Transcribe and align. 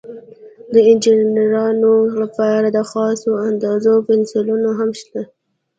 د 0.73 0.75
انجینرانو 0.89 1.93
لپاره 2.21 2.67
د 2.77 2.79
خاصو 2.91 3.31
اندازو 3.49 3.93
پنسلونه 4.07 4.69
هم 4.79 4.89
شته. 4.99 5.21